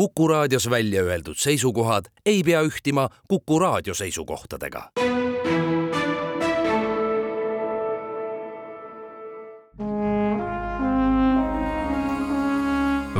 Kuku 0.00 0.28
raadios 0.28 0.70
välja 0.70 1.02
öeldud 1.02 1.34
seisukohad 1.36 2.04
ei 2.26 2.42
pea 2.42 2.62
ühtima 2.62 3.08
Kuku 3.28 3.58
raadio 3.58 3.94
seisukohtadega. 3.94 4.90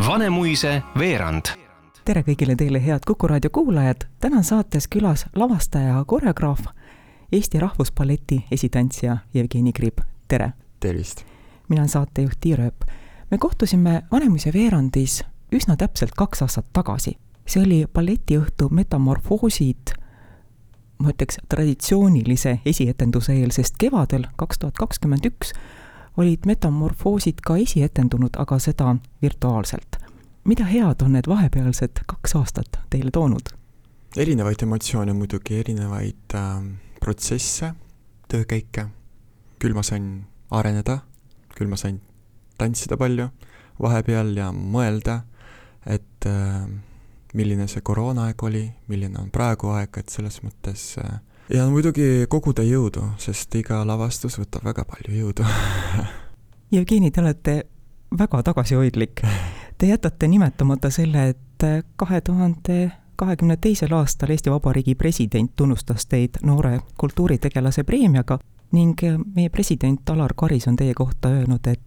Vanemuise 0.07 0.83
veerand 0.99 1.53
tere 2.05 2.23
kõigile 2.25 2.57
teile, 2.57 2.81
head 2.87 3.05
Kuku 3.07 3.29
raadio 3.29 3.51
kuulajad, 3.53 4.07
täna 4.21 4.41
on 4.41 4.45
saates 4.45 4.89
külas 4.89 5.27
lavastaja 5.37 5.99
ja 5.99 6.05
koreograaf, 6.07 6.61
Eesti 7.33 7.61
Rahvuspalleti 7.61 8.45
esitantsija 8.51 9.19
Jevgeni 9.35 9.73
Kriip, 9.73 10.01
tere! 10.29 10.53
tervist! 10.81 11.27
mina 11.69 11.83
olen 11.83 11.89
saatejuht 11.89 12.41
Tiir 12.41 12.61
Ööp. 12.61 12.89
me 13.31 13.39
kohtusime 13.39 14.03
Vanemuise 14.13 14.53
veerandis 14.53 15.25
üsna 15.53 15.77
täpselt 15.77 16.15
kaks 16.17 16.43
aastat 16.43 16.67
tagasi. 16.73 17.17
see 17.47 17.63
oli 17.63 17.85
balletiõhtu 17.95 18.69
Metamorfoosid, 18.71 19.95
ma 20.99 21.11
ütleks 21.11 21.41
traditsioonilise 21.49 22.61
esietenduse 22.65 23.35
eel, 23.35 23.51
sest 23.51 23.75
kevadel 23.79 24.29
kaks 24.37 24.59
tuhat 24.59 24.79
kakskümmend 24.79 25.27
üks 25.27 25.53
olid 26.17 26.47
Metamorfoosid 26.47 27.41
ka 27.43 27.57
esietendunud, 27.57 28.37
aga 28.39 28.59
seda 28.59 28.97
virtuaalselt. 29.23 29.97
mida 30.45 30.65
head 30.65 31.03
on 31.03 31.13
need 31.13 31.27
vahepealsed 31.29 32.05
kaks 32.07 32.37
aastat 32.37 32.79
teile 32.91 33.11
toonud? 33.11 33.51
erinevaid 34.17 34.63
emotsioone 34.63 35.13
muidugi, 35.13 35.59
erinevaid 35.61 36.35
äh, 36.35 36.63
protsesse, 37.01 37.75
töökäike, 38.29 38.87
küll 39.59 39.75
ma 39.75 39.83
sain 39.83 40.27
areneda, 40.51 40.99
küll 41.55 41.69
ma 41.71 41.77
sain 41.77 42.01
tantsida 42.59 42.97
palju 42.97 43.29
vahepeal 43.81 44.35
ja 44.37 44.51
mõelda, 44.53 45.21
et 45.87 46.27
äh, 46.27 46.69
milline 47.35 47.69
see 47.69 47.81
koroonaaeg 47.81 48.43
oli, 48.43 48.65
milline 48.89 49.19
on 49.19 49.31
praegu 49.31 49.73
aeg, 49.77 50.01
et 50.03 50.09
selles 50.09 50.41
mõttes 50.43 50.95
äh, 51.03 51.19
ja 51.55 51.67
muidugi 51.71 52.27
koguda 52.29 52.65
jõudu, 52.67 53.13
sest 53.19 53.55
iga 53.55 53.83
lavastus 53.87 54.39
võtab 54.41 54.67
väga 54.71 54.87
palju 54.89 55.17
jõudu 55.23 55.47
Jevgeni, 56.75 57.11
te 57.11 57.21
olete 57.21 57.55
väga 58.19 58.43
tagasihoidlik. 58.47 59.25
Te 59.79 59.87
jätate 59.89 60.29
nimetamata 60.31 60.91
selle, 60.95 61.25
et 61.33 61.65
kahe 61.99 62.21
tuhande 62.21 62.93
kahekümne 63.21 63.57
teisel 63.61 63.93
aastal 63.93 64.31
Eesti 64.31 64.51
Vabariigi 64.51 64.95
president 64.95 65.51
tunnustas 65.57 66.07
teid 66.07 66.39
noore 66.43 66.79
kultuuritegelase 66.99 67.85
preemiaga 67.85 68.39
ning 68.73 69.03
meie 69.35 69.51
president 69.51 70.11
Alar 70.11 70.33
Karis 70.37 70.69
on 70.71 70.77
teie 70.77 70.95
kohta 70.95 71.29
öelnud, 71.29 71.67
et 71.67 71.83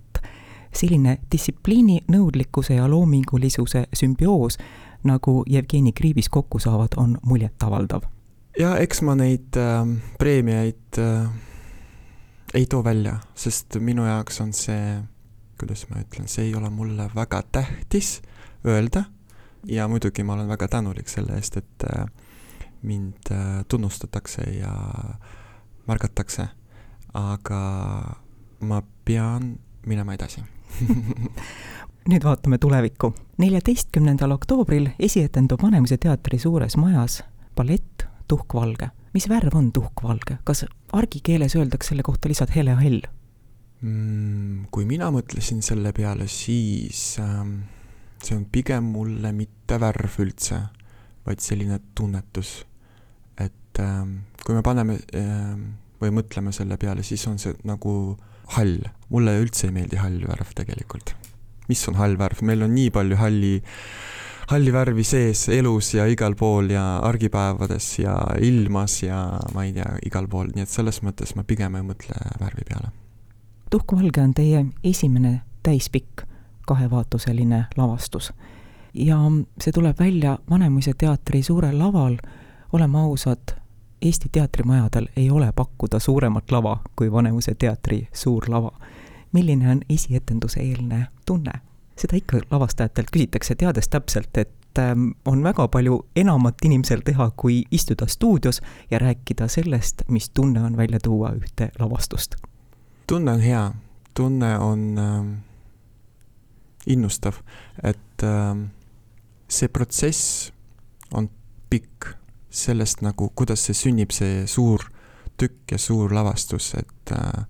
selline 0.77 1.17
distsipliini, 1.31 2.01
nõudlikkuse 2.11 2.77
ja 2.77 2.87
loomingulisuse 2.89 3.85
sümbioos, 3.93 4.57
nagu 5.03 5.43
Jevgeni 5.49 5.91
Kriibis 5.91 6.29
kokku 6.29 6.59
saavad, 6.59 6.97
on 6.97 7.17
muljetavaldav. 7.25 8.03
ja 8.59 8.77
eks 8.77 9.01
ma 9.01 9.15
neid 9.15 9.57
äh, 9.57 9.87
preemiaid 10.19 10.99
äh, 10.99 11.29
ei 12.53 12.65
too 12.65 12.83
välja, 12.83 13.17
sest 13.35 13.75
minu 13.79 14.05
jaoks 14.05 14.41
on 14.41 14.53
see, 14.53 15.01
kuidas 15.59 15.87
ma 15.89 16.03
ütlen, 16.03 16.27
see 16.27 16.45
ei 16.45 16.55
ole 16.55 16.69
mulle 16.69 17.09
väga 17.15 17.43
tähtis 17.51 18.21
öelda 18.65 19.03
ja 19.67 19.87
muidugi 19.87 20.23
ma 20.23 20.33
olen 20.33 20.47
väga 20.47 20.67
tänulik 20.67 21.09
selle 21.09 21.35
eest, 21.35 21.57
et 21.57 21.85
äh, 21.89 22.05
mind 22.81 23.31
äh, 23.31 23.63
tunnustatakse 23.67 24.41
ja 24.41 24.73
märgatakse, 25.87 26.47
aga 27.13 27.61
ma 28.59 28.81
pean 29.05 29.57
minema 29.85 30.15
edasi 30.17 30.43
nüüd 32.11 32.23
vaatame 32.23 32.57
tulevikku. 32.57 33.13
neljateistkümnendal 33.37 34.31
oktoobril 34.35 34.89
esietendub 34.99 35.61
Vanemuise 35.63 35.97
teatri 35.97 36.39
suures 36.39 36.77
majas 36.77 37.21
ballett 37.55 38.07
Tuhkvalge. 38.27 38.89
mis 39.13 39.27
värv 39.29 39.55
on 39.55 39.71
tuhkvalge, 39.71 40.39
kas 40.43 40.65
argikeeles 40.91 41.55
öeldakse 41.55 41.91
selle 41.91 42.03
kohta 42.03 42.29
lihtsalt 42.29 42.55
hele 42.55 42.75
hell 42.79 43.01
mm,? 43.81 44.65
kui 44.71 44.85
mina 44.89 45.11
mõtlesin 45.13 45.61
selle 45.61 45.93
peale, 45.93 46.27
siis 46.27 47.19
ähm, 47.21 47.59
see 48.23 48.37
on 48.37 48.45
pigem 48.51 48.87
mulle 48.95 49.33
mitte 49.35 49.79
värv 49.79 50.19
üldse, 50.23 50.59
vaid 51.27 51.43
selline 51.43 51.79
tunnetus. 51.95 52.63
et 53.37 53.79
ähm, 53.79 54.23
kui 54.45 54.55
me 54.55 54.63
paneme 54.63 54.97
ähm, 55.19 55.65
või 56.01 56.13
mõtleme 56.19 56.51
selle 56.51 56.77
peale, 56.77 57.03
siis 57.03 57.27
on 57.27 57.39
see 57.39 57.53
nagu 57.67 58.17
hall. 58.57 58.79
mulle 59.13 59.35
üldse 59.43 59.67
ei 59.67 59.73
meeldi 59.75 59.99
hall 60.01 60.23
värv 60.27 60.53
tegelikult. 60.57 61.15
mis 61.69 61.87
on 61.87 61.95
hall 61.95 62.17
värv, 62.19 62.41
meil 62.41 62.65
on 62.65 62.73
nii 62.75 62.89
palju 62.91 63.17
halli, 63.17 63.53
halli 64.49 64.73
värvi 64.73 65.03
sees 65.07 65.47
elus 65.49 65.93
ja 65.93 66.05
igal 66.11 66.35
pool 66.35 66.69
ja 66.73 66.99
argipäevades 67.07 67.99
ja 67.99 68.17
ilmas 68.41 69.01
ja 69.03 69.21
ma 69.53 69.63
ei 69.65 69.73
tea, 69.73 69.95
igal 70.05 70.27
pool, 70.27 70.51
nii 70.55 70.65
et 70.65 70.73
selles 70.73 71.01
mõttes 71.05 71.35
ma 71.35 71.47
pigem 71.47 71.79
ei 71.79 71.87
mõtle 71.87 72.19
värvi 72.41 72.67
peale. 72.67 72.91
tuhkvalge 73.69 74.21
on 74.21 74.33
teie 74.33 74.65
esimene 74.83 75.41
täispikk 75.63 76.27
kahevaatuseline 76.67 77.65
lavastus. 77.77 78.33
ja 78.93 79.17
see 79.59 79.71
tuleb 79.71 79.99
välja 79.99 80.37
Vanemuise 80.49 80.93
teatri 80.93 81.43
suurel 81.43 81.79
laval, 81.79 82.17
oleme 82.73 82.99
ausad, 82.99 83.55
Eesti 84.03 84.29
teatrimajadel 84.31 85.07
ei 85.15 85.31
ole 85.31 85.51
pakkuda 85.55 85.99
suuremat 85.99 86.51
lava 86.51 86.77
kui 86.95 87.11
Vanemuise 87.11 87.55
teatri 87.55 88.07
suur 88.13 88.43
lava. 88.47 88.71
milline 89.31 89.71
on 89.71 89.81
esietenduse 89.89 90.59
eelne 90.59 91.07
tunne? 91.25 91.51
seda 91.95 92.17
ikka 92.17 92.37
lavastajatelt 92.51 93.07
küsitakse, 93.13 93.55
teades 93.55 93.87
täpselt, 93.89 94.37
et 94.37 94.79
ähm, 94.79 95.07
on 95.25 95.43
väga 95.43 95.67
palju 95.67 96.05
enamat 96.15 96.65
inimesel 96.65 97.01
teha, 97.05 97.31
kui 97.37 97.63
istuda 97.71 98.07
stuudios 98.07 98.61
ja 98.91 98.99
rääkida 98.99 99.47
sellest, 99.47 100.01
mis 100.07 100.29
tunne 100.29 100.63
on 100.63 100.77
välja 100.77 100.99
tuua 101.03 101.31
ühte 101.31 101.69
lavastust. 101.79 102.35
tunne 103.07 103.31
on 103.31 103.39
hea, 103.39 103.71
tunne 104.13 104.59
on 104.59 104.97
äh, 104.97 105.37
innustav, 106.87 107.39
et 107.83 108.23
äh, 108.23 108.57
see 109.47 109.67
protsess 109.67 110.51
on 111.13 111.29
pikk 111.69 112.22
sellest 112.53 113.01
nagu, 113.01 113.31
kuidas 113.35 113.65
see 113.65 113.77
sünnib, 113.77 114.13
see 114.13 114.45
suur 114.47 114.85
tükk 115.39 115.73
ja 115.73 115.79
suur 115.81 116.13
lavastus, 116.13 116.73
et 116.77 117.13
äh, 117.15 117.45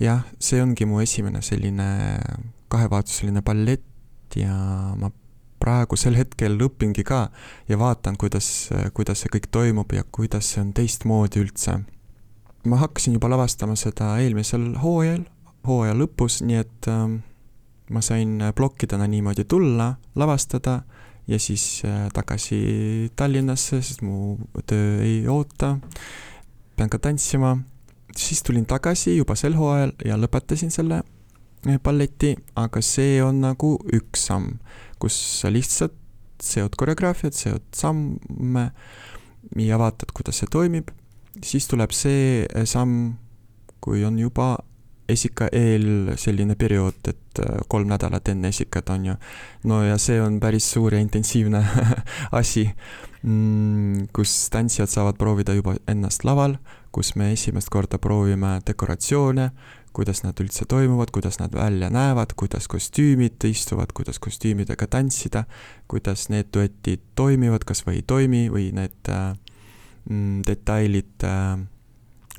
jah, 0.00 0.24
see 0.40 0.62
ongi 0.62 0.88
mu 0.88 1.02
esimene 1.04 1.42
selline 1.44 1.88
kahevaatuseline 2.72 3.42
ballett 3.44 4.38
ja 4.38 4.54
ma 4.96 5.10
praegusel 5.60 6.16
hetkel 6.16 6.56
õpingi 6.64 7.04
ka 7.04 7.26
ja 7.68 7.78
vaatan, 7.80 8.16
kuidas, 8.20 8.70
kuidas 8.96 9.20
see 9.20 9.32
kõik 9.34 9.50
toimub 9.52 9.92
ja 9.92 10.06
kuidas 10.08 10.54
see 10.54 10.62
on 10.64 10.72
teistmoodi 10.76 11.42
üldse. 11.42 11.80
ma 12.64 12.76
hakkasin 12.76 13.16
juba 13.16 13.28
lavastama 13.32 13.76
seda 13.76 14.18
eelmisel 14.20 14.74
hooajal, 14.82 15.24
hooaja 15.66 15.94
lõpus, 15.96 16.40
nii 16.44 16.58
et 16.60 16.88
äh, 16.88 17.20
ma 17.90 18.00
sain 18.00 18.40
plokkidena 18.56 19.06
niimoodi 19.08 19.44
tulla, 19.44 19.94
lavastada 20.16 20.82
ja 21.28 21.38
siis 21.38 21.82
äh, 21.84 22.08
tagasi 22.14 23.10
Tallinnasse, 23.16 23.80
sest 23.82 24.02
mu 24.02 24.38
töö 24.66 25.00
ei 25.04 25.28
oota. 25.28 25.78
pean 26.76 26.90
ka 26.90 26.98
tantsima. 26.98 27.58
siis 28.16 28.42
tulin 28.42 28.66
tagasi 28.66 29.16
juba 29.16 29.34
sel 29.36 29.54
hooajal 29.54 29.92
ja 30.04 30.16
lõpetasin 30.16 30.70
selle 30.70 31.02
äh, 31.66 31.78
balleti, 31.82 32.36
aga 32.56 32.82
see 32.82 33.22
on 33.22 33.40
nagu 33.40 33.76
üks 33.92 34.26
samm, 34.26 34.58
kus 34.98 35.16
sa 35.40 35.50
lihtsalt 35.50 35.96
seod 36.40 36.74
koreograafiat, 36.76 37.36
seod 37.36 37.62
samme 37.76 38.70
ja 39.56 39.78
vaatad, 39.78 40.12
kuidas 40.16 40.40
see 40.40 40.50
toimib. 40.50 40.90
siis 41.44 41.68
tuleb 41.68 41.92
see 41.92 42.46
äh, 42.46 42.64
samm, 42.64 43.14
kui 43.80 44.04
on 44.04 44.18
juba 44.18 44.56
esika 45.12 45.48
eel 45.52 46.14
selline 46.20 46.56
periood, 46.58 47.00
et 47.08 47.42
äh, 47.44 47.62
kolm 47.68 47.90
nädalat 47.90 48.28
enne 48.32 48.50
esikat 48.52 48.90
on 48.90 49.06
ju. 49.10 49.14
no 49.64 49.82
ja 49.84 49.98
see 49.98 50.20
on 50.22 50.40
päris 50.40 50.70
suur 50.72 50.94
ja 50.94 51.00
intensiivne 51.00 51.64
asi, 52.40 52.68
mm, 53.22 54.08
kus 54.12 54.48
tantsijad 54.50 54.88
saavad 54.88 55.18
proovida 55.18 55.54
juba 55.54 55.76
ennast 55.88 56.24
laval, 56.24 56.56
kus 56.92 57.14
me 57.16 57.32
esimest 57.32 57.70
korda 57.70 57.98
proovime 57.98 58.58
dekoratsioone, 58.66 59.50
kuidas 59.92 60.22
nad 60.22 60.38
üldse 60.40 60.64
toimuvad, 60.70 61.10
kuidas 61.10 61.40
nad 61.40 61.54
välja 61.54 61.90
näevad, 61.90 62.34
kuidas 62.38 62.68
kostüümid 62.70 63.42
istuvad, 63.44 63.92
kuidas 63.94 64.18
kostüümidega 64.22 64.86
tantsida, 64.86 65.44
kuidas 65.90 66.28
need 66.30 66.52
duetid 66.54 67.02
toimivad, 67.18 67.66
kas 67.66 67.82
või 67.86 68.00
ei 68.00 68.06
toimi 68.06 68.46
või 68.52 68.70
need 68.76 69.10
äh, 69.10 69.34
mm, 70.08 70.42
detailid 70.46 71.26
äh, 71.26 71.58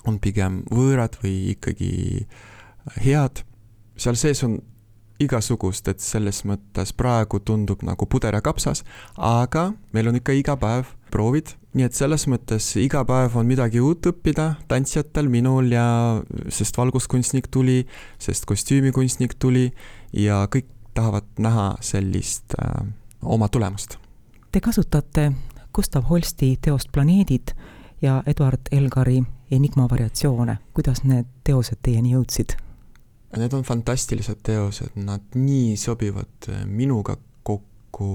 on 0.07 0.17
pigem 0.23 0.63
võõrad 0.71 1.19
või 1.21 1.51
ikkagi 1.55 1.91
äh, 2.23 2.47
head, 3.05 3.43
seal 3.97 4.17
sees 4.19 4.43
on 4.43 4.59
igasugust, 5.21 5.87
et 5.91 6.01
selles 6.01 6.41
mõttes 6.49 6.93
praegu 6.97 7.39
tundub 7.45 7.83
nagu 7.85 8.07
puder 8.09 8.33
ja 8.33 8.41
kapsas, 8.41 8.83
aga 9.17 9.71
meil 9.93 10.09
on 10.09 10.17
ikka 10.17 10.33
iga 10.33 10.57
päev 10.57 10.95
proovid, 11.13 11.53
nii 11.77 11.85
et 11.85 11.97
selles 11.97 12.25
mõttes 12.31 12.71
iga 12.81 13.03
päev 13.07 13.37
on 13.37 13.49
midagi 13.49 13.81
uut 13.83 14.09
õppida 14.09 14.55
tantsijatel, 14.71 15.29
minul 15.29 15.69
ja 15.71 15.85
sest 16.49 16.77
valguskunstnik 16.77 17.51
tuli, 17.53 17.83
sest 18.19 18.49
kostüümikunstnik 18.49 19.37
tuli 19.37 19.69
ja 20.17 20.47
kõik 20.51 20.71
tahavad 20.97 21.27
näha 21.39 21.75
sellist 21.85 22.57
äh, 22.59 22.81
oma 23.21 23.47
tulemust 23.47 24.01
Te 24.51 24.59
kasutate 24.59 25.31
Gustav 25.73 26.03
Holsti 26.09 26.57
teost 26.61 26.91
Planeedid 26.91 27.53
ja 28.01 28.23
Eduard 28.25 28.67
Elgari 28.71 29.23
Enigma 29.51 29.87
variatsioone. 29.91 30.57
kuidas 30.73 31.03
need 31.03 31.25
teosed 31.43 31.79
teieni 31.83 32.11
jõudsid? 32.11 32.57
Need 33.37 33.53
on 33.53 33.63
fantastilised 33.63 34.41
teosed, 34.43 34.95
nad 34.95 35.35
nii 35.35 35.77
sobivad 35.79 36.49
äh, 36.49 36.65
minuga 36.65 37.15
kokku, 37.43 38.07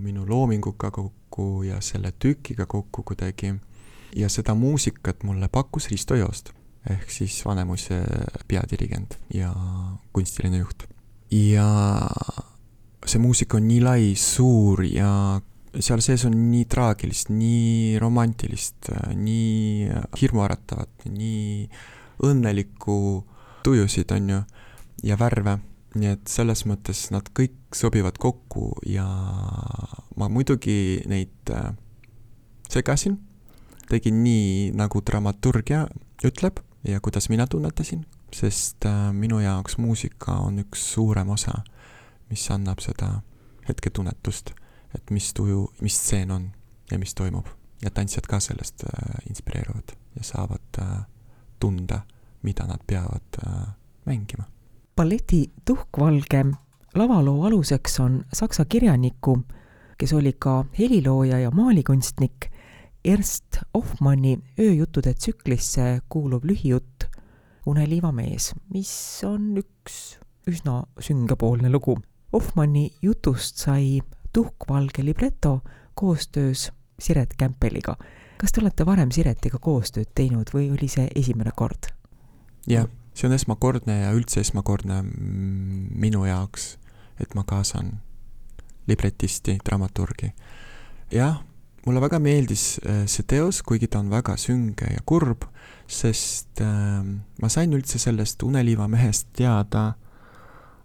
minu 0.00 0.26
loominguga 0.28 0.90
kokku 0.90 1.62
ja 1.64 1.80
selle 1.80 2.12
tükiga 2.18 2.66
kokku 2.66 3.02
kuidagi. 3.02 3.54
ja 4.16 4.28
seda 4.28 4.54
muusikat 4.54 5.22
mulle 5.24 5.48
pakkus 5.48 5.88
Risto 5.88 6.14
Joost 6.14 6.52
ehk 6.90 7.10
siis 7.10 7.44
Vanemuise 7.46 8.02
peadirigent 8.48 9.18
ja 9.34 9.52
kunstiline 10.12 10.58
juht. 10.58 10.84
ja 11.30 11.66
see 13.06 13.22
muusika 13.22 13.56
on 13.56 13.66
nii 13.68 13.80
lai, 13.82 14.12
suur 14.18 14.82
ja 14.84 15.40
seal 15.80 16.02
sees 16.04 16.26
on 16.28 16.34
nii 16.50 16.66
traagilist, 16.70 17.30
nii 17.32 17.98
romantilist, 18.02 18.90
nii 19.16 19.88
hirmuäratavat, 20.20 21.06
nii 21.08 21.68
õnnelikku 22.28 22.96
tujusid, 23.64 24.10
on 24.12 24.30
ju, 24.30 24.40
ja 25.02 25.18
värve, 25.18 25.58
nii 25.94 26.12
et 26.14 26.30
selles 26.30 26.64
mõttes 26.68 27.08
nad 27.12 27.26
kõik 27.36 27.76
sobivad 27.76 28.18
kokku 28.20 28.72
ja 28.88 29.04
ma 30.16 30.28
muidugi 30.32 31.02
neid 31.08 31.52
äh, 31.52 31.72
segasin, 32.72 33.18
tegin 33.90 34.22
nii, 34.24 34.72
nagu 34.76 35.02
dramaturgia 35.04 35.84
ütleb 36.24 36.62
ja 36.88 37.00
kuidas 37.00 37.28
mina 37.32 37.46
tunnetasin, 37.46 38.06
sest 38.34 38.86
äh, 38.88 39.10
minu 39.12 39.40
jaoks 39.42 39.78
muusika 39.78 40.38
on 40.46 40.62
üks 40.64 40.86
suurem 40.94 41.32
osa, 41.34 41.62
mis 42.30 42.44
annab 42.54 42.80
seda 42.84 43.20
hetketunnetust, 43.68 44.54
et 44.96 45.10
mis 45.12 45.32
tuju, 45.36 45.66
mis 45.80 45.98
stseen 46.00 46.32
on 46.32 46.48
ja 46.90 46.98
mis 46.98 47.14
toimub. 47.14 47.46
ja 47.82 47.90
tantsijad 47.90 48.26
ka 48.30 48.38
sellest 48.40 48.84
äh, 48.84 49.14
inspireeruvad 49.28 49.96
ja 50.16 50.24
saavad 50.24 50.80
tunda, 51.60 52.02
mida 52.42 52.66
nad 52.66 52.80
peavad 52.86 53.38
mängima. 54.04 54.44
balleti 54.96 55.50
Tuhkvalge 55.64 56.44
lavaloo 56.94 57.44
aluseks 57.44 58.00
on 58.00 58.24
saksa 58.32 58.64
kirjaniku, 58.64 59.38
kes 59.98 60.12
oli 60.12 60.32
ka 60.38 60.64
helilooja 60.78 61.38
ja 61.38 61.50
maalikunstnik, 61.50 62.50
Ernst 63.04 63.58
Hoffmanni 63.74 64.38
ööjuttude 64.60 65.14
tsüklisse 65.14 66.00
kuuluv 66.08 66.44
lühijutt 66.44 67.08
Uneliiva 67.66 68.12
mees, 68.12 68.52
mis 68.74 68.92
on 69.26 69.56
üks 69.58 70.18
üsna 70.46 70.84
süngepoolne 71.00 71.70
lugu. 71.70 71.96
Hoffmanni 72.32 72.90
jutust 73.02 73.56
sai 73.56 74.00
tuhkvalge 74.32 75.04
libreto 75.04 75.60
koostöös 75.94 76.70
Siret 76.98 77.34
Kämpeliga. 77.38 77.96
kas 78.38 78.52
te 78.52 78.60
olete 78.60 78.86
varem 78.86 79.10
Siretiga 79.10 79.58
koostööd 79.58 80.08
teinud 80.14 80.50
või 80.54 80.70
oli 80.74 80.88
see 80.88 81.08
esimene 81.14 81.50
kord? 81.54 81.92
Jah 82.66 82.88
see 83.14 83.28
on 83.28 83.36
esmakordne 83.36 83.98
ja 84.02 84.10
üldse 84.16 84.40
esmakordne 84.42 85.02
minu 85.04 86.24
jaoks, 86.26 86.76
et 87.20 87.34
ma 87.36 87.44
kaasan 87.48 87.94
libretisti, 88.88 89.58
dramaturgi. 89.64 90.32
jah, 91.12 91.42
mulle 91.86 92.00
väga 92.00 92.18
meeldis 92.22 92.80
äh, 92.86 93.04
see 93.06 93.26
teos, 93.28 93.62
kuigi 93.62 93.88
ta 93.88 94.00
on 94.00 94.10
väga 94.10 94.36
sünge 94.40 94.88
ja 94.90 95.02
kurb, 95.06 95.44
sest 95.86 96.62
äh, 96.64 97.02
ma 97.04 97.52
sain 97.52 97.72
üldse 97.76 98.00
sellest 98.00 98.42
Uneliiva 98.42 98.88
mehest 98.88 99.28
teada 99.36 99.92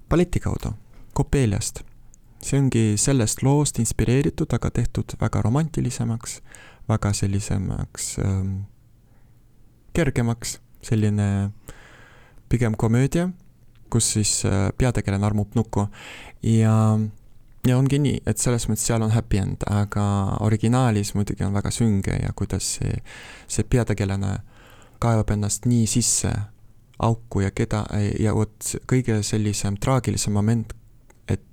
balleti 0.10 0.44
kaudu, 0.44 0.76
Coppeliast. 1.16 1.84
see 2.42 2.60
ongi 2.60 2.98
sellest 3.02 3.42
loost 3.42 3.80
inspireeritud, 3.80 4.52
aga 4.54 4.70
tehtud 4.72 5.16
väga 5.20 5.42
romantilisemaks, 5.42 6.42
väga 6.88 7.14
sellisemaks 7.14 8.18
ähm, 8.22 8.52
kergemaks, 9.98 10.60
selline 10.82 11.52
pigem 12.50 12.76
komöödia, 12.78 13.30
kus 13.90 14.12
siis 14.14 14.46
äh, 14.46 14.70
peategelane 14.78 15.26
armub 15.26 15.56
nukku. 15.56 15.88
Ja 16.44 17.00
ja 17.68 17.78
ongi 17.78 18.00
nii, 18.00 18.22
et 18.26 18.40
selles 18.40 18.68
mõttes 18.70 18.86
seal 18.88 19.04
on 19.04 19.12
happy 19.12 19.42
end, 19.42 19.64
aga 19.68 20.04
originaalis 20.46 21.14
muidugi 21.18 21.44
on 21.44 21.56
väga 21.56 21.72
sünge 21.74 22.16
ja 22.16 22.32
kuidas 22.36 22.68
see, 22.78 22.94
see 23.48 23.66
peategelane 23.68 24.38
kaevab 25.04 25.34
ennast 25.36 25.68
nii 25.68 25.88
sisse 25.90 26.32
auku 27.04 27.44
ja 27.44 27.52
keda, 27.52 27.84
ja 28.20 28.34
vot 28.34 28.72
kõige 28.90 29.20
sellisem 29.26 29.78
traagilisem 29.82 30.34
moment, 30.34 30.74
et 31.28 31.44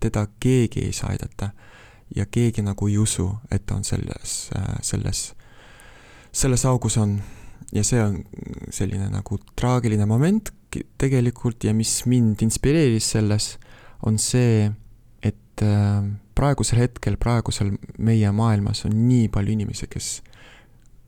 teda 0.00 0.26
keegi 0.40 0.88
ei 0.88 0.96
saa 0.96 1.12
aidata 1.14 1.52
ja 2.16 2.26
keegi 2.26 2.64
nagu 2.66 2.88
ei 2.88 2.98
usu, 2.98 3.28
et 3.50 3.64
ta 3.66 3.78
on 3.78 3.84
selles, 3.84 4.50
äh, 4.56 4.74
selles, 4.82 5.32
selles 6.32 6.66
augus 6.68 6.98
on 7.00 7.20
ja 7.72 7.84
see 7.86 8.00
on 8.02 8.18
selline 8.72 9.08
nagu 9.12 9.38
traagiline 9.58 10.06
moment 10.08 10.50
tegelikult 10.98 11.64
ja 11.64 11.74
mis 11.76 12.02
mind 12.08 12.42
inspireeris 12.44 13.10
selles, 13.14 13.56
on 14.08 14.18
see, 14.18 14.66
et 15.22 15.64
äh, 15.64 16.04
praegusel 16.34 16.80
hetkel, 16.82 17.18
praegusel 17.20 17.74
meie 17.98 18.30
maailmas 18.34 18.86
on 18.88 18.96
nii 19.08 19.28
palju 19.32 19.54
inimesi, 19.56 19.88
kes 19.92 20.12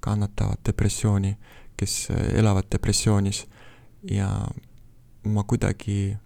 kannatavad 0.04 0.60
depressiooni, 0.66 1.32
kes 1.80 1.96
äh, 2.12 2.26
elavad 2.40 2.68
depressioonis 2.72 3.44
ja 4.10 4.28
ma 5.24 5.46
kuidagi 5.48 6.16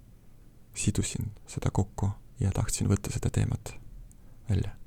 sidusin 0.78 1.30
seda 1.46 1.70
kokku 1.74 2.10
ja 2.42 2.50
tahtsin 2.54 2.90
võtta 2.90 3.14
seda 3.14 3.30
teemat 3.34 3.74
välja 4.50 4.77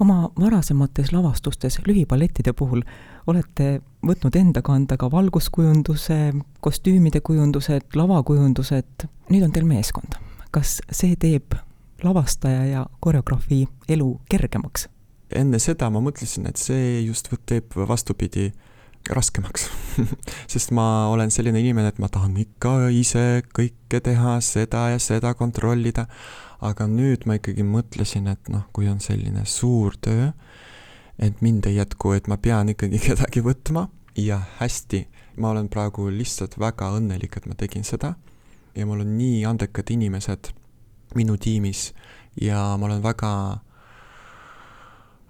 oma 0.00 0.30
varasemates 0.40 1.12
lavastustes 1.12 1.78
lühiballettide 1.86 2.52
puhul 2.56 2.82
olete 3.26 3.80
võtnud 4.06 4.36
enda 4.36 4.62
kanda 4.64 4.96
ka 5.00 5.10
valguskujunduse, 5.12 6.32
kostüümide 6.64 7.20
kujundused, 7.20 7.92
lavakujundused, 7.94 9.06
nüüd 9.30 9.44
on 9.44 9.52
teil 9.52 9.68
meeskond. 9.68 10.16
kas 10.50 10.80
see 10.90 11.14
teeb 11.14 11.54
lavastaja 12.02 12.64
ja 12.66 12.86
koreograafi 13.00 13.66
elu 13.88 14.20
kergemaks? 14.30 14.88
enne 15.30 15.60
seda 15.62 15.90
ma 15.90 16.00
mõtlesin, 16.02 16.48
et 16.48 16.58
see 16.58 17.04
just 17.04 17.30
teeb 17.46 17.76
vastupidi 17.76 18.50
raskemaks 19.10 19.68
sest 20.52 20.72
ma 20.76 21.08
olen 21.12 21.30
selline 21.30 21.60
inimene, 21.60 21.92
et 21.92 22.00
ma 22.02 22.08
tahan 22.08 22.36
ikka 22.40 22.90
ise 22.94 23.42
kõike 23.54 24.00
teha, 24.04 24.40
seda 24.44 24.88
ja 24.94 24.98
seda 24.98 25.34
kontrollida 25.38 26.08
aga 26.60 26.86
nüüd 26.90 27.24
ma 27.26 27.38
ikkagi 27.38 27.64
mõtlesin, 27.64 28.28
et 28.30 28.50
noh, 28.52 28.66
kui 28.76 28.88
on 28.90 29.00
selline 29.00 29.46
suur 29.48 29.96
töö, 30.00 30.30
et 31.20 31.40
mind 31.44 31.68
ei 31.68 31.78
jätku, 31.78 32.12
et 32.16 32.28
ma 32.28 32.36
pean 32.40 32.72
ikkagi 32.72 33.00
kedagi 33.08 33.44
võtma. 33.44 33.88
Ja 34.18 34.40
hästi, 34.58 35.04
ma 35.40 35.52
olen 35.54 35.70
praegu 35.72 36.08
lihtsalt 36.12 36.58
väga 36.60 36.90
õnnelik, 36.98 37.38
et 37.38 37.46
ma 37.46 37.54
tegin 37.56 37.86
seda. 37.86 38.16
Ja 38.74 38.86
mul 38.86 39.04
on 39.04 39.14
nii 39.16 39.44
andekad 39.48 39.90
inimesed 39.90 40.50
minu 41.18 41.36
tiimis 41.40 41.90
ja 42.38 42.76
ma 42.78 42.86
olen 42.86 43.02
väga 43.02 43.32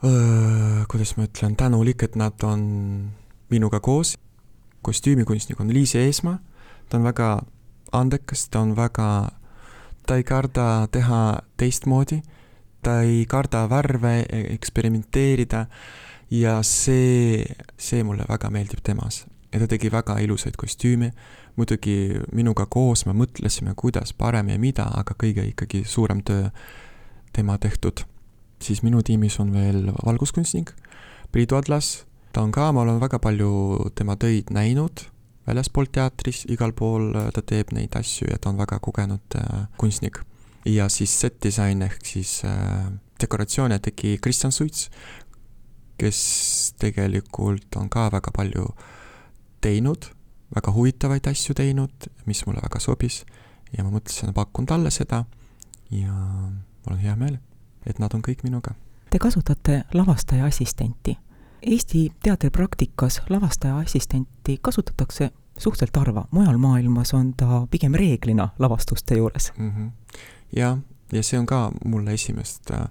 öö, 0.04 0.84
kuidas 0.88 1.14
ma 1.16 1.24
ütlen, 1.28 1.56
tänulik, 1.56 2.02
et 2.02 2.16
nad 2.16 2.42
on 2.44 3.12
minuga 3.50 3.80
koos. 3.80 4.16
kostüümikunstnik 4.82 5.60
on 5.60 5.72
Liis 5.72 5.94
Eesmaa, 5.94 6.38
ta 6.88 6.96
on 6.96 7.04
väga 7.04 7.42
andekas, 7.92 8.48
ta 8.48 8.60
on 8.60 8.76
väga 8.76 9.28
ta 10.06 10.16
ei 10.16 10.24
karda 10.24 10.86
teha 10.92 11.40
teistmoodi, 11.56 12.20
ta 12.82 13.00
ei 13.02 13.24
karda 13.28 13.66
värve 13.70 14.24
eksperimenteerida 14.30 15.66
ja 16.30 16.62
see, 16.62 17.44
see 17.78 18.02
mulle 18.04 18.24
väga 18.28 18.50
meeldib 18.50 18.82
temas. 18.82 19.26
ja 19.52 19.58
ta 19.58 19.66
tegi 19.66 19.90
väga 19.90 20.18
ilusaid 20.22 20.54
kostüüme, 20.56 21.10
muidugi 21.56 22.20
minuga 22.32 22.66
koos 22.66 23.02
me 23.06 23.12
mõtlesime, 23.12 23.74
kuidas 23.76 24.12
parem 24.12 24.48
ja 24.48 24.58
mida, 24.58 24.86
aga 24.94 25.14
kõige 25.18 25.42
ikkagi 25.48 25.82
suurem 25.84 26.22
töö 26.22 26.50
tema 27.32 27.58
tehtud. 27.58 28.04
siis 28.62 28.82
minu 28.82 29.02
tiimis 29.02 29.40
on 29.40 29.52
veel 29.52 29.92
valguskunstnik 30.06 30.74
Priidu 31.32 31.56
Adlas, 31.56 32.04
ta 32.32 32.42
on 32.42 32.50
ka, 32.52 32.72
ma 32.72 32.82
olen 32.82 33.00
väga 33.00 33.18
palju 33.18 33.90
tema 33.94 34.16
töid 34.16 34.50
näinud 34.50 35.06
väljaspool 35.46 35.88
teatris, 35.92 36.44
igal 36.52 36.72
pool 36.76 37.10
äh, 37.16 37.30
ta 37.34 37.42
teeb 37.46 37.72
neid 37.76 37.94
asju 37.96 38.28
ja 38.30 38.38
ta 38.38 38.52
on 38.52 38.60
väga 38.60 38.78
kogenud 38.82 39.36
äh, 39.38 39.66
kunstnik. 39.80 40.20
ja 40.64 40.88
siis 40.88 41.20
set 41.20 41.42
disain 41.42 41.82
ehk 41.82 42.04
siis 42.06 42.42
äh, 42.44 42.90
dekoratsioone 43.20 43.78
tegi 43.78 44.18
Kristjan 44.22 44.52
Suits, 44.52 44.90
kes 45.98 46.74
tegelikult 46.80 47.76
on 47.76 47.88
ka 47.88 48.08
väga 48.12 48.32
palju 48.36 48.66
teinud, 49.60 50.10
väga 50.54 50.72
huvitavaid 50.72 51.26
asju 51.26 51.54
teinud, 51.54 52.10
mis 52.26 52.44
mulle 52.46 52.60
väga 52.62 52.80
sobis 52.80 53.24
ja 53.76 53.84
ma 53.84 53.90
mõtlesin, 53.90 54.34
pakun 54.34 54.66
talle 54.66 54.90
seda 54.90 55.24
ja 55.90 56.12
mul 56.12 56.96
on 56.96 57.00
hea 57.00 57.16
meel, 57.16 57.38
et 57.86 57.98
nad 57.98 58.14
on 58.14 58.22
kõik 58.24 58.44
minuga. 58.44 58.74
Te 59.10 59.18
kasutate 59.18 59.82
lavastaja 59.92 60.46
assistenti 60.46 61.16
Eesti 61.62 62.08
teatripraktikas 62.22 63.22
lavastaja 63.28 63.78
assistenti 63.78 64.58
kasutatakse 64.62 65.30
suhteliselt 65.58 65.96
harva, 65.96 66.24
mujal 66.30 66.58
maailmas 66.58 67.14
on 67.14 67.34
ta 67.36 67.66
pigem 67.70 67.94
reeglina 67.94 68.48
lavastuste 68.58 69.16
juures 69.16 69.52
mm. 69.58 69.70
-hmm. 69.70 69.90
jah, 70.56 70.78
ja 71.12 71.22
see 71.22 71.38
on 71.38 71.46
ka 71.46 71.72
mulle 71.84 72.12
esimest 72.12 72.70
äh, 72.70 72.86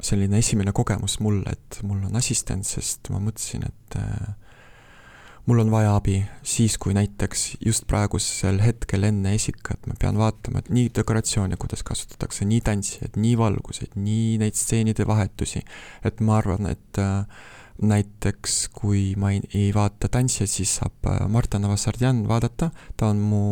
selline 0.00 0.38
esimene 0.38 0.72
kogemus 0.72 1.20
mulle, 1.20 1.52
et 1.52 1.80
mul 1.82 2.04
on 2.06 2.16
assistent, 2.16 2.66
sest 2.66 3.10
ma 3.10 3.20
mõtlesin, 3.22 3.66
et 3.66 3.96
äh, 3.96 4.34
mul 5.46 5.62
on 5.62 5.70
vaja 5.70 5.94
abi 5.96 6.20
siis, 6.42 6.78
kui 6.78 6.94
näiteks 6.94 7.56
just 7.66 7.86
praegusel 7.90 8.60
hetkel 8.62 9.08
enne 9.08 9.34
esikat 9.34 9.86
ma 9.86 9.94
pean 9.98 10.18
vaatama, 10.18 10.62
et 10.62 10.70
nii 10.74 10.90
dekoratsioone, 10.94 11.58
kuidas 11.58 11.82
kasutatakse, 11.86 12.44
nii 12.44 12.60
tantsijaid, 12.60 13.18
nii 13.18 13.34
valguseid, 13.38 13.96
nii 13.96 14.38
neid 14.42 14.58
stseenide 14.58 15.06
vahetusi, 15.06 15.64
et 16.04 16.20
ma 16.20 16.38
arvan, 16.42 16.70
et 16.70 17.02
äh, 17.02 17.26
näiteks 17.80 18.68
kui 18.76 19.14
ma 19.16 19.32
ei, 19.32 19.40
ei 19.56 19.70
vaata 19.74 20.10
tantsijaid, 20.12 20.50
siis 20.50 20.74
saab 20.80 21.08
äh, 21.08 21.22
Marta 21.32 21.58
Navasardjan 21.62 22.24
vaadata, 22.28 22.70
ta 22.96 23.08
on 23.10 23.22
mu 23.22 23.44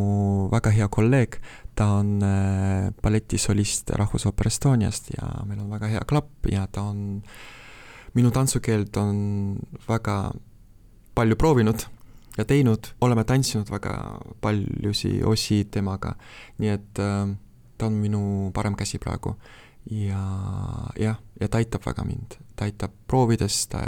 väga 0.52 0.72
hea 0.76 0.88
kolleeg, 0.92 1.40
ta 1.74 1.86
on 2.00 2.18
äh, 2.26 2.90
balletisolist 3.02 3.90
Rahvusooper 3.96 4.50
Estoniast 4.50 5.10
ja 5.16 5.30
meil 5.48 5.62
on 5.64 5.70
väga 5.72 5.90
hea 5.94 6.04
klapp 6.08 6.50
ja 6.52 6.66
ta 6.70 6.84
on, 6.92 7.22
minu 8.14 8.30
tantsukeelt 8.34 8.96
on 9.00 9.56
väga 9.88 10.18
palju 11.14 11.36
proovinud 11.36 11.86
ja 12.38 12.44
teinud, 12.46 12.92
oleme 13.00 13.24
tantsinud 13.24 13.70
väga 13.72 13.94
paljusi 14.40 15.18
osi 15.26 15.64
temaga, 15.72 16.14
nii 16.60 16.76
et 16.76 17.02
äh, 17.02 17.32
ta 17.80 17.88
on 17.88 17.96
minu 17.96 18.22
parem 18.54 18.76
käsi 18.76 19.00
praegu. 19.00 19.36
ja 19.90 20.20
jah, 21.00 21.16
ja 21.40 21.48
ta 21.48 21.58
aitab 21.58 21.86
väga 21.86 22.04
mind, 22.04 22.36
ta 22.60 22.68
aitab 22.68 22.92
proovides, 23.08 23.62
ta 23.72 23.80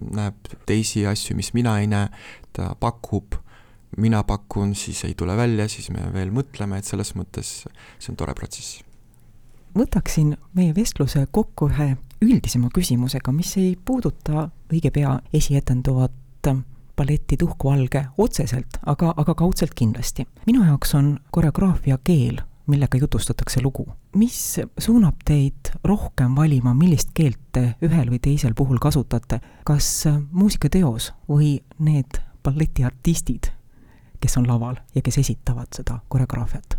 näeb 0.00 0.52
teisi 0.66 1.04
asju, 1.06 1.36
mis 1.36 1.52
mina 1.52 1.76
ei 1.82 1.88
näe, 1.90 2.08
ta 2.56 2.72
pakub, 2.80 3.36
mina 4.00 4.22
pakun, 4.24 4.72
siis 4.74 5.04
ei 5.04 5.14
tule 5.18 5.36
välja, 5.36 5.68
siis 5.68 5.90
me 5.92 6.06
veel 6.14 6.32
mõtleme, 6.32 6.80
et 6.80 6.88
selles 6.88 7.12
mõttes 7.18 7.50
see 7.66 8.12
on 8.12 8.16
tore 8.16 8.34
protsess. 8.38 8.80
võtaksin 9.76 10.32
meie 10.56 10.72
vestluse 10.74 11.26
kokku 11.30 11.68
ühe 11.68 11.92
üldisema 12.24 12.72
küsimusega, 12.74 13.32
mis 13.32 13.52
ei 13.60 13.76
puuduta 13.76 14.48
õige 14.72 14.90
pea 14.90 15.18
esietenduvat 15.36 16.16
balleti 16.96 17.36
Tuhkvalge 17.36 18.06
otseselt, 18.18 18.80
aga, 18.86 19.14
aga 19.16 19.34
kaudselt 19.34 19.74
kindlasti. 19.74 20.26
minu 20.46 20.64
jaoks 20.64 20.94
on 20.94 21.18
koreograafia 21.30 21.98
keel, 22.04 22.40
millega 22.70 22.98
jutustatakse 22.98 23.62
lugu. 23.62 23.86
mis 24.16 24.60
suunab 24.78 25.22
teid 25.24 25.72
rohkem 25.84 26.34
valima, 26.36 26.74
millist 26.74 27.10
keelt 27.14 27.40
te 27.52 27.74
ühel 27.82 28.10
või 28.10 28.20
teisel 28.22 28.54
puhul 28.54 28.78
kasutate, 28.78 29.40
kas 29.64 30.06
muusikateos 30.32 31.12
või 31.28 31.58
need 31.78 32.20
balletiartistid, 32.44 33.50
kes 34.20 34.36
on 34.36 34.46
laval 34.48 34.78
ja 34.94 35.02
kes 35.02 35.18
esitavad 35.18 35.72
seda 35.76 36.00
koreograafiat? 36.08 36.78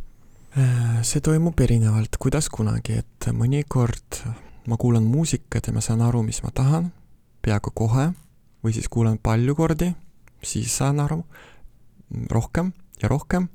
see 1.07 1.21
toimub 1.24 1.60
erinevalt, 1.63 2.17
kuidas 2.19 2.50
kunagi, 2.51 2.98
et 3.00 3.27
mõnikord 3.31 4.19
ma 4.67 4.77
kuulan 4.77 5.05
muusikat 5.07 5.67
ja 5.67 5.74
ma 5.74 5.81
saan 5.81 6.01
aru, 6.03 6.24
mis 6.27 6.41
ma 6.43 6.51
tahan, 6.51 6.89
peaaegu 7.41 7.71
kohe 7.74 8.10
või 8.63 8.75
siis 8.75 8.89
kuulan 8.91 9.17
palju 9.17 9.55
kordi, 9.55 9.93
siis 10.43 10.74
saan 10.77 11.00
aru 11.00 11.21
rohkem 12.29 12.74
ja 13.01 13.10
rohkem, 13.10 13.48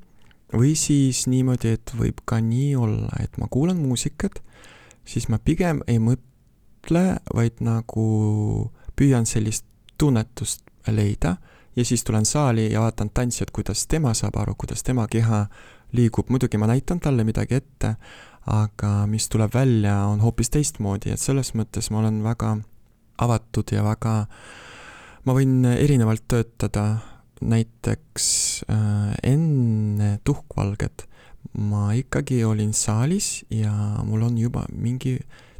või 0.53 0.75
siis 0.79 1.25
niimoodi, 1.27 1.75
et 1.75 1.91
võib 1.97 2.21
ka 2.25 2.39
nii 2.43 2.75
olla, 2.75 3.11
et 3.19 3.37
ma 3.37 3.49
kuulan 3.51 3.79
muusikat, 3.81 4.39
siis 5.05 5.27
ma 5.29 5.39
pigem 5.39 5.81
ei 5.87 5.99
mõtle, 5.99 7.19
vaid 7.35 7.59
nagu 7.63 8.07
püüan 8.95 9.27
sellist 9.27 9.65
tunnetust 9.97 10.63
leida 10.87 11.35
ja 11.75 11.85
siis 11.85 12.03
tulen 12.03 12.25
saali 12.25 12.71
ja 12.71 12.81
vaatan 12.81 13.09
tantsijat, 13.13 13.51
kuidas 13.51 13.87
tema 13.87 14.13
saab 14.13 14.37
aru, 14.39 14.55
kuidas 14.57 14.83
tema 14.83 15.07
keha 15.07 15.45
liigub, 15.91 16.29
muidugi 16.29 16.57
ma 16.57 16.67
näitan 16.67 16.99
talle 16.99 17.23
midagi 17.23 17.59
ette, 17.59 17.95
aga 18.47 18.91
mis 19.07 19.27
tuleb 19.29 19.53
välja, 19.53 20.05
on 20.07 20.23
hoopis 20.23 20.49
teistmoodi, 20.49 21.11
et 21.11 21.19
selles 21.19 21.53
mõttes 21.55 21.91
ma 21.91 21.99
olen 21.99 22.23
väga 22.23 22.55
avatud 23.23 23.71
ja 23.71 23.83
väga 23.83 24.15
ma 25.27 25.35
võin 25.35 25.65
erinevalt 25.67 26.23
töötada, 26.27 26.85
näiteks 27.41 28.27
äh, 28.69 29.13
enne 29.23 30.17
tuhkvalget 30.23 31.07
ma 31.57 31.91
ikkagi 31.97 32.43
olin 32.45 32.73
saalis 32.73 33.45
ja 33.49 33.73
mul 34.05 34.25
on 34.27 34.37
juba 34.37 34.65
mingi 34.71 35.17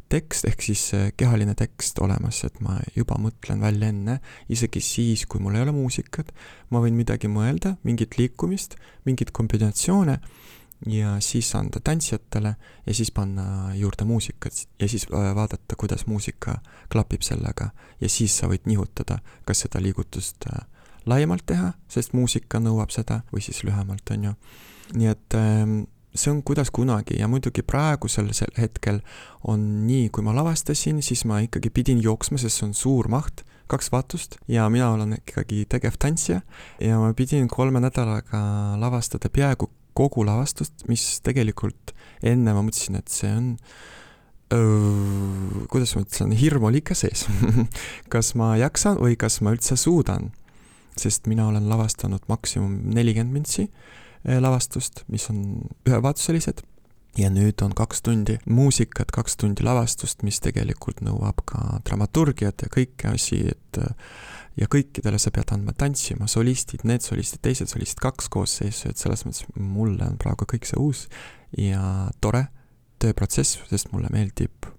tekst 0.08 0.46
ehk 0.48 0.62
siis 0.64 0.82
äh, 0.96 1.10
kehaline 1.16 1.54
tekst 1.58 1.98
olemas, 2.00 2.40
et 2.46 2.60
ma 2.64 2.78
juba 2.96 3.18
mõtlen 3.20 3.60
välja 3.60 3.90
enne, 3.92 4.18
isegi 4.48 4.80
siis, 4.84 5.26
kui 5.28 5.40
mul 5.42 5.58
ei 5.58 5.64
ole 5.66 5.74
muusikat, 5.76 6.32
ma 6.72 6.80
võin 6.84 6.96
midagi 6.96 7.28
mõelda, 7.28 7.76
mingit 7.84 8.16
liikumist, 8.20 8.78
mingeid 9.08 9.34
kombinatsioone 9.36 10.18
ja 10.86 11.16
siis 11.24 11.50
anda 11.58 11.82
tantsijatele 11.84 12.54
ja 12.86 12.94
siis 12.94 13.10
panna 13.10 13.74
juurde 13.74 14.06
muusikat 14.08 14.64
ja 14.80 14.88
siis 14.88 15.06
äh, 15.12 15.34
vaadata, 15.34 15.76
kuidas 15.76 16.06
muusika 16.06 16.58
klapib 16.92 17.22
sellega. 17.26 17.70
Ja 18.00 18.08
siis 18.08 18.36
sa 18.38 18.48
võid 18.48 18.68
nihutada, 18.70 19.18
kas 19.44 19.66
seda 19.66 19.82
liigutust 19.82 20.48
äh, 20.52 20.64
laiemalt 21.08 21.46
teha, 21.48 21.72
sest 21.90 22.14
muusika 22.16 22.60
nõuab 22.62 22.92
seda, 22.94 23.22
või 23.32 23.44
siis 23.44 23.62
lühemalt, 23.66 24.08
on 24.14 24.30
ju. 24.30 24.34
nii 24.98 25.10
et 25.10 25.36
ähm, 25.36 25.80
see 26.14 26.32
on 26.32 26.42
kuidas 26.42 26.70
kunagi 26.74 27.18
ja 27.20 27.28
muidugi 27.28 27.62
praegusel 27.62 28.30
hetkel 28.58 29.00
on 29.44 29.86
nii, 29.86 30.08
kui 30.14 30.24
ma 30.24 30.34
lavastasin, 30.36 31.02
siis 31.04 31.24
ma 31.28 31.40
ikkagi 31.44 31.70
pidin 31.74 32.02
jooksma, 32.02 32.40
sest 32.40 32.60
see 32.60 32.68
on 32.68 32.74
suur 32.76 33.08
maht, 33.12 33.44
kaks 33.68 33.92
vaatust 33.92 34.38
ja 34.48 34.68
mina 34.72 34.90
olen 34.94 35.18
ikkagi 35.18 35.66
tegevtantsija 35.68 36.40
ja 36.80 37.00
ma 37.02 37.12
pidin 37.16 37.48
kolme 37.52 37.82
nädalaga 37.84 38.40
lavastada 38.80 39.28
peaaegu 39.28 39.70
kogu 39.98 40.24
lavastust, 40.26 40.86
mis 40.88 41.18
tegelikult 41.26 41.92
enne 42.22 42.54
ma 42.54 42.62
mõtlesin, 42.64 42.98
et 42.98 43.12
see 43.12 43.30
on 43.34 43.48
öö, 44.54 45.66
kuidas 45.70 45.94
ma 45.96 46.04
ütlen, 46.06 46.34
hirm 46.38 46.68
oli 46.70 46.80
ikka 46.82 46.96
sees 46.98 47.26
kas 48.12 48.34
ma 48.38 48.54
jaksan 48.60 49.00
või 49.02 49.18
kas 49.20 49.42
ma 49.44 49.52
üldse 49.56 49.76
suudan? 49.76 50.30
Sest 51.00 51.26
mina 51.30 51.48
olen 51.48 51.68
lavastanud 51.70 52.24
maksimum 52.28 52.74
nelikümmend 52.94 53.40
mintsi 53.40 53.68
eh, 53.68 54.40
lavastust, 54.40 55.04
mis 55.08 55.28
on 55.32 55.44
ühevaatuselised 55.88 56.64
ja 57.18 57.30
nüüd 57.32 57.62
on 57.64 57.72
kaks 57.76 58.02
tundi 58.06 58.38
muusikat, 58.46 59.10
kaks 59.14 59.38
tundi 59.40 59.64
lavastust, 59.66 60.22
mis 60.26 60.40
tegelikult 60.44 61.02
nõuab 61.06 61.42
ka 61.48 61.80
dramaturgiat 61.86 62.66
ja 62.66 62.70
kõiki 62.72 63.10
asi, 63.10 63.40
et 63.54 63.80
ja 64.58 64.66
kõikidele 64.70 65.18
sa 65.22 65.32
pead 65.34 65.52
andma 65.54 65.74
tantsima, 65.78 66.28
solistid, 66.30 66.84
need 66.88 67.04
solistid, 67.04 67.40
teised 67.44 67.70
solistid, 67.70 68.00
kaks 68.02 68.30
koosseisu, 68.34 68.90
et 68.90 69.00
selles 69.00 69.24
mõttes 69.26 69.46
mulle 69.54 70.06
on 70.06 70.18
praegu 70.20 70.48
kõik 70.50 70.66
see 70.68 70.80
uus 70.82 71.06
ja 71.56 72.08
tore 72.22 72.48
tööprotsess, 73.02 73.60
sest 73.70 73.92
mulle 73.92 74.10
meeldib 74.14 74.70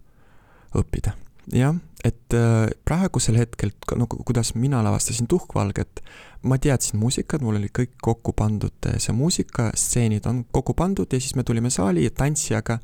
õppida. 0.75 1.15
jah, 1.55 1.75
et 2.03 2.33
äh, 2.33 2.69
praegusel 2.87 3.39
hetkel, 3.41 3.73
nagu 3.99 4.23
kuidas 4.23 4.53
mina 4.55 4.83
lavastasin 4.83 5.27
Tuhkvalget, 5.27 6.03
ma 6.47 6.57
teadsin 6.57 6.99
muusikat, 6.99 7.43
mul 7.43 7.59
oli 7.59 7.71
kõik 7.75 7.97
kokku 8.01 8.33
pandud, 8.33 8.75
äh, 8.87 8.99
see 9.03 9.15
muusika, 9.15 9.69
stseenid 9.75 10.27
on 10.29 10.45
kokku 10.51 10.75
pandud 10.79 11.11
ja 11.11 11.19
siis 11.19 11.35
me 11.35 11.43
tulime 11.43 11.71
saali 11.73 12.05
ja 12.07 12.13
tantsijaga 12.15 12.79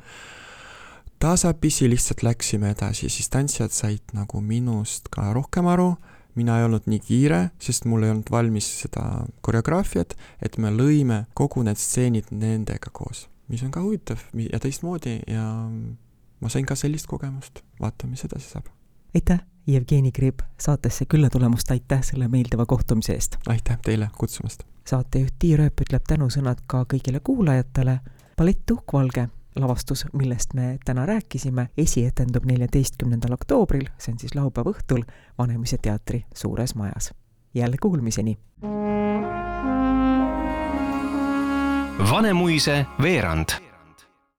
tasapisi 1.19 1.88
lihtsalt 1.89 2.25
läksime 2.27 2.74
edasi, 2.75 3.10
siis 3.10 3.31
tantsijad 3.31 3.72
said 3.72 4.13
nagu 4.13 4.41
minust 4.43 5.07
ka 5.13 5.31
rohkem 5.34 5.72
aru 5.72 5.93
mina 6.36 6.60
ei 6.60 6.65
olnud 6.67 6.88
nii 6.91 7.00
kiire, 7.00 7.39
sest 7.63 7.88
mul 7.89 8.03
ei 8.03 8.12
olnud 8.12 8.29
valmis 8.31 8.67
seda 8.81 9.05
koreograafiat, 9.45 10.15
et 10.43 10.57
me 10.60 10.72
lõime 10.74 11.24
kogu 11.38 11.63
need 11.63 11.79
stseenid 11.79 12.31
nendega 12.36 12.91
koos, 12.91 13.25
mis 13.51 13.63
on 13.63 13.72
ka 13.72 13.84
huvitav 13.84 14.22
ja 14.36 14.60
teistmoodi 14.60 15.22
ja 15.31 15.45
ma 16.41 16.51
sain 16.51 16.67
ka 16.67 16.75
sellist 16.79 17.07
kogemust, 17.07 17.63
vaatame, 17.79 18.15
mis 18.15 18.27
edasi 18.27 18.51
saab. 18.51 18.67
Aitäh, 19.15 19.39
Jevgeni 19.67 20.12
Kriip 20.12 20.39
saatesse 20.60 21.05
külla 21.05 21.29
tulemast, 21.29 21.72
aitäh 21.72 22.01
selle 22.03 22.27
meeldiva 22.27 22.65
kohtumise 22.65 23.13
eest! 23.13 23.36
aitäh 23.48 23.77
teile 23.86 24.10
kutsumast! 24.17 24.63
saatejuht 24.88 25.34
Tiir 25.39 25.62
Ööp 25.63 25.81
ütleb 25.81 26.03
tänusõnad 26.07 26.60
ka 26.67 26.84
kõigile 26.93 27.22
kuulajatele, 27.24 28.00
ballett 28.38 28.65
Tuhk-Valge 28.65 29.27
lavastus, 29.55 30.05
millest 30.13 30.53
me 30.53 30.77
täna 30.86 31.05
rääkisime, 31.05 31.69
esietendub 31.77 32.45
neljateistkümnendal 32.45 33.38
oktoobril, 33.38 33.88
see 33.98 34.12
on 34.13 34.19
siis 34.19 34.36
laupäeva 34.36 34.75
õhtul, 34.75 35.05
Vanemuise 35.38 35.77
teatri 35.81 36.25
suures 36.36 36.75
majas. 36.75 37.13
jälle 37.53 37.77
kuulmiseni! 37.81 38.38
Vanemuise 42.12 42.86
veerand 43.01 43.50